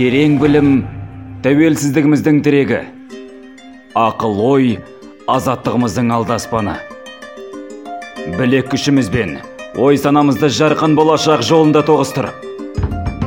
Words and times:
терең 0.00 0.38
білім 0.40 0.68
тәуелсіздігіміздің 1.44 2.38
тірегі 2.40 2.78
ақыл 4.00 4.38
ой 4.46 4.68
азаттығымыздың 5.28 6.12
алдаспаны 6.16 6.78
білек 8.38 8.70
күшімізбен 8.72 9.34
ой 9.86 10.00
санамызды 10.00 10.48
жарқын 10.56 10.94
болашақ 10.96 11.44
жолында 11.44 11.82
тоғыстырып 11.90 12.46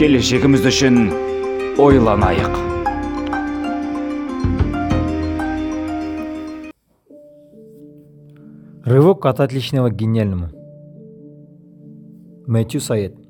келешегіміз 0.00 0.64
үшін 0.70 0.96
ойланайық 1.84 2.56
Рывок 8.94 9.24
от 9.26 9.40
отличного 9.40 9.88
к 9.88 9.94
гениальному. 9.96 10.50
Мэтью 12.46 12.80
Саед. 12.80 13.23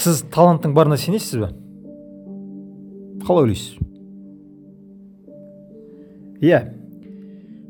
Сіз 0.00 0.22
таланттың 0.32 0.72
барына 0.72 0.96
сенесіз 0.96 1.42
бе? 1.42 1.48
Қалай 3.26 3.44
ойлайсыз? 3.44 3.74
Иә. 6.40 6.60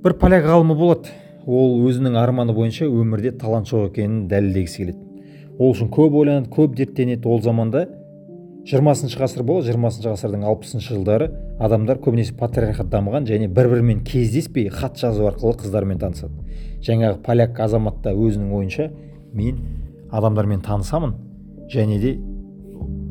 Бір 0.04 0.14
поляк 0.20 0.46
ғалымы 0.46 0.76
болады. 0.78 1.10
Ол 1.50 1.80
өзінің 1.88 2.14
арманы 2.20 2.54
бойынша 2.54 2.86
өмірде 2.86 3.32
талант 3.34 3.66
жоқ 3.72 3.88
екенін 3.88 4.28
дәлелдегісі 4.30 4.84
келеді. 4.84 5.24
Ол 5.58 5.72
үшін 5.74 5.90
көп 5.90 6.14
ойланады, 6.20 6.52
көп 6.54 6.76
дерттенеді. 6.78 7.26
Ол 7.26 7.42
заманда 7.42 7.88
20 8.70 9.16
ғасыр 9.18 9.42
болды 9.42 9.72
20 9.72 10.04
ғасырдың 10.04 10.44
60 10.46 10.84
жылдары 10.84 11.30
адамдар 11.58 11.98
көбінесе 11.98 12.36
патриархат 12.38 12.90
дамыған 12.92 13.26
және 13.26 13.48
бір 13.48 13.70
бірімен 13.72 14.04
кездеспей 14.04 14.68
хат 14.68 15.00
жазу 15.00 15.26
арқылы 15.30 15.56
қыздармен 15.62 15.98
танысады 15.98 16.36
жаңағы 16.84 17.22
поляк 17.24 17.58
азамат 17.58 18.02
та 18.04 18.12
өзінің 18.12 18.52
ойынша 18.58 18.90
мен 19.32 19.64
адамдармен 20.12 20.60
танысамын 20.60 21.16
және 21.72 22.00
де 22.02 22.16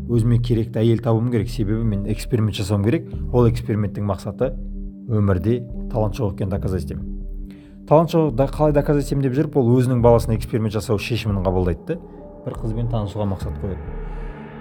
өзіме 0.10 0.40
керекті 0.40 0.82
әйел 0.82 1.04
табуым 1.06 1.32
керек. 1.32 1.50
Себебі 1.50 1.84
мен 1.84 2.08
эксперимент 2.12 2.56
жасауым 2.56 2.84
керек. 2.84 3.08
Ол 3.34 3.50
эксперименттің 3.50 4.06
мақсаты 4.10 4.54
өмірде 5.10 5.62
талант 5.92 6.20
жоқ 6.20 6.36
екенін 6.36 6.58
доказать 6.58 6.86
етемін 6.86 7.20
талант 7.90 8.12
жоқ 8.14 8.36
да, 8.36 8.46
қалай 8.46 8.72
доказать 8.72 9.08
етемін 9.08 9.26
деп 9.26 9.34
жүріп 9.34 9.56
ол 9.58 9.72
өзінің 9.80 10.04
баласына 10.04 10.36
эксперимент 10.38 10.76
жасау 10.76 11.00
шешімін 11.02 11.42
қабылдайды 11.42 11.88
да. 11.88 11.96
Бір 12.46 12.56
қызбен 12.62 12.90
танысуға 12.92 13.26
мақсат 13.32 13.56
қояды. 13.64 13.82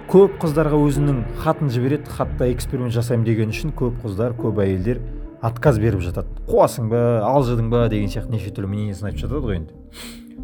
Көп 0.09 0.39
қыздарға 0.41 0.79
өзінің 0.81 1.19
хатын 1.43 1.69
жібереді 1.69 2.09
хатта 2.09 2.49
эксперимент 2.49 2.97
жасаймын 2.97 3.27
деген 3.29 3.53
үшін 3.53 3.75
көп 3.77 4.01
қыздар 4.07 4.33
көп 4.39 4.62
әйелдер 4.65 5.03
отказ 5.45 5.77
беріп 5.79 6.01
жатады. 6.07 6.33
Қуасың 6.49 6.89
ба 6.89 7.03
алжыдың 7.29 7.69
ба? 7.69 7.85
деген 7.93 8.09
сияқты 8.09 8.33
неше 8.33 8.55
түрлі 8.57 8.73
мнениесін 8.73 9.11
айтып 9.11 9.27
жатады 9.27 9.45
ғой 9.45 9.61
енді. 9.61 9.77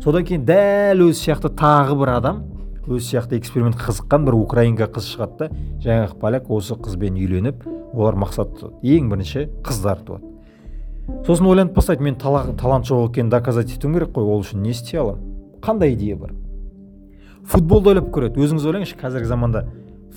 Содан 0.05 0.29
кейін 0.29 0.45
дәл 0.45 1.07
өзі 1.09 1.25
сияқты 1.25 1.55
тағы 1.57 1.97
бір 2.03 2.13
адам 2.19 2.45
өзі 2.89 3.15
сияқты 3.15 3.39
эксперимент 3.39 3.77
қызыққан 3.81 4.27
бір 4.27 4.37
украинка 4.39 4.89
қыз 4.91 5.09
шығады 5.15 5.39
да. 5.39 5.49
Жаңағы 5.85 6.19
поляк 6.21 6.51
осы 6.51 6.77
қызбен 6.77 7.17
үйленіп 7.19 7.65
олар 7.95 8.19
мақсат 8.21 8.61
ең 8.83 9.11
бірінші 9.13 9.49
қыздар 9.65 10.03
туады. 10.05 10.31
Сосын 11.27 11.47
ойланып 11.47 11.75
бастайды 11.77 12.03
мен 12.03 12.17
талант 12.17 12.89
жоқ 12.89 13.11
екенін 13.11 13.31
доказать 13.31 13.73
етуім 13.73 13.95
керек 13.99 14.15
қой 14.17 14.25
ол 14.25 14.41
үшін 14.45 14.63
не 14.63 14.71
істей 14.73 15.01
аламын? 15.01 15.25
Қандай 15.61 15.95
идея 15.95 16.17
бар? 16.17 16.33
Футболды 17.45 17.93
ойлап 17.93 18.09
көреді. 18.13 18.41
Өзіңіз 18.41 18.65
ойлаңызшы 18.69 18.97
қазіргі 19.01 19.29
заманда 19.29 19.67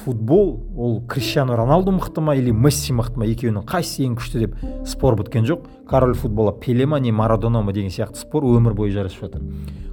футбол 0.03 0.63
ол 0.77 1.01
криштиану 1.07 1.55
роналду 1.55 1.91
мықты 1.91 2.21
ма 2.21 2.35
или 2.35 2.51
месси 2.51 2.93
мықты 2.93 3.17
ма 3.17 3.25
екеуінің 3.25 3.65
қайсысы 3.67 4.05
ең 4.05 4.15
күшті 4.19 4.43
деп 4.43 4.55
спор 4.87 5.17
біткен 5.17 5.45
жоқ. 5.45 5.65
Король 5.89 6.13
футбола 6.15 6.53
пеле 6.53 6.85
ма 6.85 6.99
не 6.99 7.11
марадона 7.11 7.61
ма 7.61 7.73
деген 7.73 7.89
сияқты 7.89 8.21
спор 8.21 8.43
өмір 8.43 8.73
бойы 8.73 8.91
жарысып 8.91 9.27
жатыр. 9.27 9.41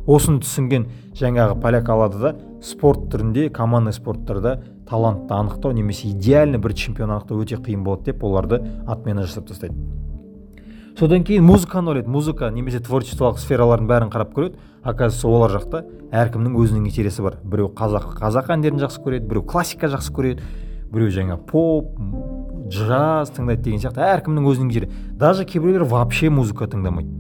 Осыны 0.07 0.43
түсінген 0.45 0.87
жаңағы 1.17 1.61
поляк 1.61 1.89
алады 1.89 2.19
да 2.21 2.37
спорт 2.63 3.09
түрінде 3.13 3.49
командный 3.51 3.93
спорттарда 3.93 4.63
талантты 4.89 5.33
анықтау 5.35 5.73
немесе 5.73 6.11
идеальный 6.11 6.59
бір 6.59 6.75
чемпион 6.75 7.11
анықтау 7.11 7.41
өте 7.41 7.57
қиын 7.57 7.85
болады 7.85 8.13
деп 8.13 8.25
оларды 8.25 8.61
отмена 8.87 9.23
жасап 9.25 9.47
тастайды. 9.49 9.75
Содан 10.99 11.25
кейін 11.25 11.45
музыканы 11.45 11.91
ойлайды. 11.91 12.11
Музыка 12.11 12.51
немесе 12.51 12.79
творчестволық 12.79 13.39
сфералардың 13.43 13.89
бәрін 13.89 14.13
қарап 14.13 14.35
көреді. 14.35 14.59
Оказывается 14.85 15.29
олар 15.29 15.51
жақта. 15.51 15.85
Әркімнің 16.13 16.55
өзінің 16.61 16.87
интересі 16.87 17.23
бар. 17.23 17.39
Біреу 17.43 17.71
қазақ 17.75 18.15
қазақ 18.21 18.53
әндерін 18.55 18.83
жақсы 18.85 19.03
көреді 19.03 19.29
біреу 19.31 19.43
классика 19.43 19.89
жақсы 19.91 20.13
көреді 20.15 20.43
біреу 20.93 21.11
жаңа 21.11 21.39
поп 21.51 21.97
джаз 22.69 23.33
тыңдайды 23.35 23.65
деген 23.65 23.81
сияқты. 23.83 24.05
Әркімнің 24.05 24.47
өзінің 24.53 24.71
жері. 24.77 24.91
Даже 25.19 25.45
кейбіреулер 25.45 25.85
вообще 25.89 26.31
музыка 26.31 26.69
тыңдамайды. 26.71 27.11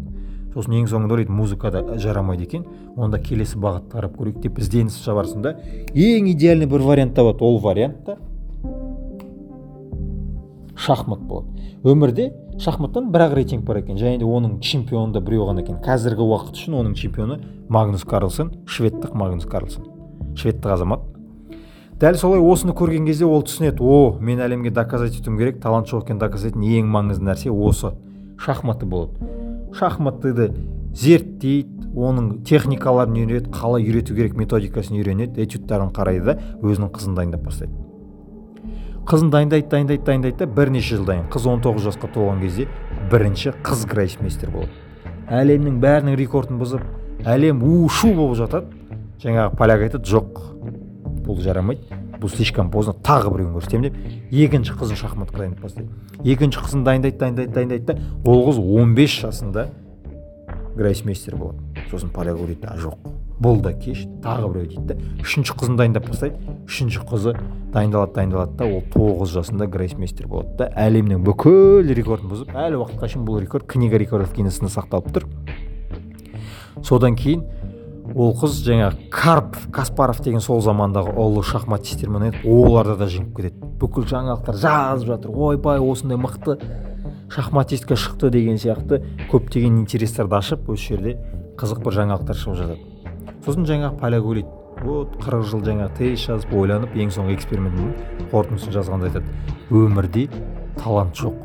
Сосын 0.55 0.77
ең 0.79 0.87
соңында 0.87 1.17
ойлайды 1.17 1.33
музыка 1.35 1.73
да 1.75 1.99
жарамайды 1.99 2.45
екен. 2.47 2.69
Онда 2.95 3.19
келесі 3.19 3.59
бағытты 3.59 3.97
қарап 3.97 4.15
көрейік 4.21 4.39
деп 4.45 4.61
ізденіс 4.63 5.01
барысында 5.09 5.57
ең 5.95 6.31
идеальный 6.31 6.71
бір 6.71 6.85
вариант 6.87 7.17
табады 7.17 7.43
ол 7.43 7.59
вариант 7.59 8.05
та 8.07 8.19
шахмат 10.77 11.21
болады. 11.27 11.49
Өмірде 11.83 12.31
шахматтан 12.61 13.11
бір 13.13 13.27
ақ 13.29 13.35
рейтинг 13.39 13.65
бар 13.65 13.83
екен. 13.83 13.97
Және 13.97 14.19
де 14.19 14.25
оның 14.25 14.61
чемпионы 14.61 15.13
да 15.13 15.21
біреу 15.21 15.49
ғана 15.49 15.65
екен. 15.65 15.81
Қазіргі 15.85 16.23
уақыт 16.23 16.59
үшін 16.59 16.79
оның 16.81 16.95
чемпионы 16.95 17.41
магнус 17.69 18.05
карлсон 18.05 18.53
шведтық 18.67 19.15
магнус 19.15 19.47
карлсон. 19.47 19.85
Шведтік 20.37 20.67
азамат. 20.67 21.01
Дәл 22.01 22.19
солай 22.19 22.41
осыны 22.41 22.75
көрген 22.75 23.07
кезде 23.07 23.25
ол 23.25 23.43
түсінеді. 23.43 23.81
О 23.81 24.19
мен 24.21 24.41
әлемге 24.41 24.71
доказать 24.71 25.17
етуім 25.19 25.39
керек 25.39 25.63
талант 25.63 25.89
жоқ 25.89 26.07
екенін 26.09 26.21
доказать 26.21 26.55
ең 26.55 26.91
маңызды 26.91 27.25
нәрсе 27.25 27.51
осы 27.51 27.95
шахматы 28.39 28.87
болады 28.87 29.35
шахматты 29.75 30.51
зерттейді 30.95 31.91
оның 31.95 32.45
техникаларын 32.47 33.17
үйренеді 33.19 33.51
қалай 33.55 33.87
үйрету 33.87 34.15
керек 34.15 34.37
методикасын 34.39 34.99
үйренеді 34.99 35.43
этюдтарын 35.43 35.91
қарайды 35.95 36.25
да 36.27 36.35
өзінің 36.63 36.91
қызын 36.95 37.17
дайындап 37.19 37.45
бастайды. 37.47 37.73
Қызын 39.05 39.31
дайындайды 39.31 39.69
дайындайды 39.69 40.05
дайындайды 40.05 40.39
да 40.39 40.47
бірнеше 40.47 40.97
жылдан 40.97 41.25
кейін 41.25 41.31
қыз 41.35 41.49
19 41.51 41.87
жасқа 41.91 42.11
толған 42.15 42.41
кезде 42.41 42.69
бірінші 43.13 43.53
қыз 43.65 43.87
грейсмейстер 43.91 44.51
болады 44.51 44.73
әлемнің 45.31 45.81
бәрінің 45.81 46.17
рекордын 46.19 46.59
бұзып 46.61 46.85
әлем 47.25 47.63
у 47.65 47.89
шу 47.89 48.13
болып 48.15 48.37
жатады. 48.39 48.67
Жаңағы 49.23 49.57
поляк 49.57 49.85
айтады 49.87 50.05
жоқ 50.11 50.41
бұл 51.25 51.41
жарамайды 51.41 52.01
бұл 52.21 52.33
слишком 52.33 52.71
поздно 52.71 52.95
тағы 53.05 53.33
біреуін 53.33 53.55
көрсетемін 53.57 53.89
деп. 53.89 53.97
Екінші 54.31 54.77
қызын 54.77 55.01
шахматқа 55.01 55.45
дайындап 55.45 55.65
бастайды. 55.65 55.89
Екінші 56.25 56.61
қызын 56.67 56.85
дайындайды 56.85 57.19
дайындайды 57.19 57.53
дайындайды 57.55 57.87
да 57.87 57.99
ол 58.25 58.47
қыз 58.51 58.61
15 58.61 59.19
жасында 59.25 59.69
грейсмейстер 60.77 61.37
болады. 61.37 61.59
Сосын 61.91 62.13
поляк 62.13 62.41
ойлайды 62.41 62.77
жоқ 62.83 63.14
бұл 63.43 63.61
да 63.65 63.73
кеш 63.75 64.05
тағы 64.23 64.51
біреу 64.53 64.69
дейді 64.71 64.87
да 64.87 65.25
үшінші 65.25 65.57
қызын 65.59 65.79
дайындап 65.81 66.07
бастайды 66.09 66.55
үшінші 66.69 67.03
қызы 67.09 67.35
дайындалады 67.75 68.15
дайындалады 68.15 68.57
да 68.61 68.69
ол 68.69 68.85
тоғыз 68.95 69.35
жасында 69.35 69.67
грейсмейстер 69.67 70.29
болады 70.31 70.55
да. 70.59 70.69
Әлемнің 70.79 71.25
бүкіл 71.27 71.91
рекордын 71.99 72.31
бұзып 72.31 72.55
әлі 72.55 72.79
уақытқа 72.85 73.11
шейін 73.11 73.27
бұл 73.27 73.41
рекорд 73.43 73.67
книга 73.67 73.99
рекордов 73.99 74.33
гиннесінде 74.37 74.71
сақталып 74.71 75.11
тұр. 75.17 75.27
Содан 76.85 77.19
кейін 77.19 77.43
ол 78.15 78.35
қыз 78.39 78.61
жаңағы 78.69 79.09
карпов 79.11 79.67
каспаров 79.75 80.23
деген 80.23 80.43
сол 80.45 80.63
замандағы 80.63 81.15
ұлы 81.19 81.43
шахматистермен 81.43 82.39
оларды 82.45 82.99
да 83.01 83.11
жеңіп 83.11 83.37
кетеді. 83.37 83.71
Бүкіл 83.81 84.07
жаңалықтар 84.11 84.61
жазып 84.61 85.09
жатыр. 85.09 85.33
Ойбай 85.35 85.81
осындай 85.81 86.21
мықты 86.21 86.59
шахматистка 87.33 87.97
шықты 87.99 88.31
деген 88.31 88.61
сияқты 88.61 89.03
көптеген 89.33 89.81
интерестерді 89.83 90.39
ашып 90.39 90.69
осы 90.71 90.93
жерде 90.93 91.17
қызық 91.59 91.83
бір 91.87 91.97
жаңалықтар 92.03 92.45
шығып 92.45 92.61
жатады. 92.61 92.94
Сосын 93.45 93.67
жаңағы 93.69 93.99
поляк 94.01 94.25
ойлайды 94.25 94.49
вот 94.85 95.17
қырық 95.23 95.45
жыл 95.51 95.63
жаңағы 95.65 95.97
тест 95.99 96.29
жазып 96.29 96.53
ойланып 96.57 96.95
ең 96.97 97.13
соңғы 97.15 97.37
эксперименттің 97.37 98.29
қорытындысын 98.33 98.75
жазғанда 98.75 99.11
айтады 99.11 99.27
өмірде 99.71 100.29
талант 100.81 101.17
жоқ. 101.21 101.41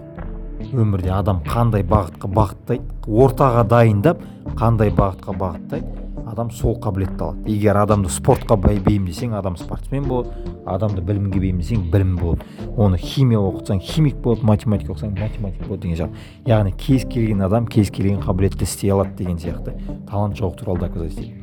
Өмірде 0.76 1.12
адам 1.16 1.40
қандай 1.48 1.86
бағытқа 1.88 2.30
бағыттайды 2.36 3.08
ортаға 3.08 3.64
дайындап 3.70 4.22
қандай 4.60 4.92
бағытқа 4.96 5.36
бағыттайды 5.40 6.08
адам 6.30 6.52
сол 6.52 6.76
қабілетті 6.82 7.24
алады. 7.26 7.50
Егер 7.50 7.80
адамды 7.82 8.12
спортқа 8.14 8.58
бейімдесең 8.60 9.34
адам 9.40 9.58
спортсмен 9.58 10.06
болады 10.10 10.54
адамды 10.70 11.02
білімге 11.02 11.40
бейімдесең 11.42 11.90
білім 11.94 12.16
болады. 12.20 12.46
Оны 12.78 13.00
химия 13.02 13.40
оқытсаң 13.40 13.82
химик 13.82 14.22
болады 14.22 14.46
математика 14.46 14.94
оқысаң 14.94 15.18
математик 15.18 15.66
болады 15.66 15.88
деген 15.88 15.98
сияқты. 15.98 16.30
Яғни 16.46 16.76
кез 16.78 17.08
келген 17.10 17.42
адам 17.48 17.68
кез 17.68 17.90
келген 17.90 18.22
қабілетті 18.22 18.68
істей 18.68 18.94
алады 18.94 19.16
деген 19.18 19.38
сияқты. 19.42 19.78
Талант 20.10 20.38
жоқ 20.38 20.60
туралы 20.60 20.86
доказать 20.86 21.39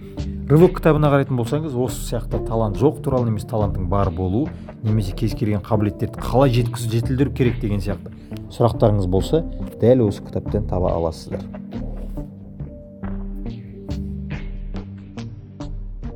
рывок 0.46 0.76
кітабына 0.78 1.08
қарайтын 1.10 1.34
болсаңыз 1.40 1.72
осы 1.74 2.04
сияқты 2.06 2.38
талант 2.46 2.76
жоқ 2.78 3.00
туралы 3.02 3.26
немесе 3.26 3.48
таланттың 3.50 3.88
бар 3.90 4.12
болуы 4.14 4.46
немесе 4.84 5.10
кез 5.18 5.34
келген 5.34 5.64
қабілеттерді 5.66 6.22
қалай 6.22 6.54
жеткізу 6.54 6.92
жетілдіру 6.92 7.34
керек 7.34 7.58
деген 7.58 7.82
сияқты 7.82 8.14
сұрақтарыңыз 8.54 9.10
болса 9.10 9.42
дәл 9.80 10.06
осы 10.06 10.22
кітаптан 10.22 10.68
таба 10.70 10.94
аласыздар. 10.94 11.42